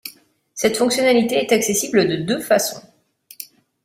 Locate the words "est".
1.35-1.51